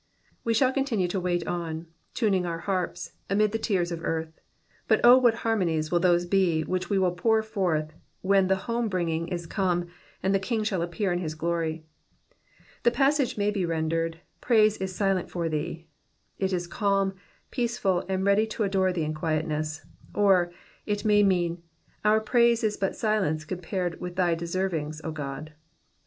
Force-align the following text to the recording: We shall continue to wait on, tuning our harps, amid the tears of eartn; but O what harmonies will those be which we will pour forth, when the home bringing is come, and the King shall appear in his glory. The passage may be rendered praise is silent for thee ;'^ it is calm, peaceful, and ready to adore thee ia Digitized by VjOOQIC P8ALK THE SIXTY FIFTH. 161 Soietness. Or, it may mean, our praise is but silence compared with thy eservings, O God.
We 0.43 0.55
shall 0.55 0.73
continue 0.73 1.07
to 1.09 1.19
wait 1.19 1.45
on, 1.45 1.85
tuning 2.15 2.43
our 2.43 2.57
harps, 2.57 3.11
amid 3.29 3.51
the 3.51 3.59
tears 3.59 3.91
of 3.91 3.99
eartn; 4.03 4.31
but 4.87 4.99
O 5.05 5.15
what 5.15 5.35
harmonies 5.45 5.91
will 5.91 5.99
those 5.99 6.25
be 6.25 6.63
which 6.63 6.89
we 6.89 6.97
will 6.97 7.11
pour 7.11 7.43
forth, 7.43 7.93
when 8.21 8.47
the 8.47 8.55
home 8.65 8.89
bringing 8.89 9.27
is 9.27 9.45
come, 9.45 9.89
and 10.23 10.33
the 10.33 10.39
King 10.39 10.63
shall 10.63 10.81
appear 10.81 11.13
in 11.13 11.19
his 11.19 11.35
glory. 11.35 11.85
The 12.81 12.89
passage 12.89 13.37
may 13.37 13.51
be 13.51 13.63
rendered 13.63 14.19
praise 14.41 14.75
is 14.77 14.95
silent 14.95 15.29
for 15.29 15.47
thee 15.49 15.85
;'^ 15.49 15.85
it 16.43 16.51
is 16.51 16.65
calm, 16.65 17.13
peaceful, 17.51 18.03
and 18.09 18.25
ready 18.25 18.47
to 18.47 18.63
adore 18.63 18.91
thee 18.91 19.01
ia 19.03 19.09
Digitized 19.09 19.13
by 19.13 19.19
VjOOQIC 19.19 19.21
P8ALK 19.43 19.47
THE 19.47 19.63
SIXTY 19.63 19.83
FIFTH. 19.83 20.17
161 20.17 20.17
Soietness. 20.17 20.25
Or, 20.27 20.51
it 20.87 21.05
may 21.05 21.21
mean, 21.21 21.63
our 22.03 22.19
praise 22.19 22.63
is 22.63 22.75
but 22.75 22.95
silence 22.95 23.45
compared 23.45 24.01
with 24.01 24.15
thy 24.15 24.33
eservings, 24.35 24.99
O 25.03 25.11
God. 25.11 25.53